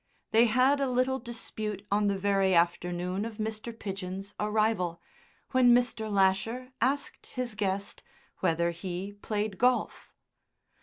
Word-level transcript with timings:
They 0.31 0.47
had 0.47 0.79
a 0.81 0.89
little 0.89 1.19
dispute 1.19 1.85
on 1.91 2.07
the 2.07 2.17
very 2.17 2.55
afternoon 2.55 3.23
of 3.23 3.37
Mr. 3.37 3.71
Pidgen's 3.71 4.33
arrival, 4.39 4.99
when 5.51 5.75
Mr. 5.75 6.11
Lasher 6.11 6.71
asked 6.81 7.27
his 7.35 7.53
guest 7.53 8.01
whether 8.39 8.71
he 8.71 9.13
played 9.21 9.59
golf. 9.59 10.11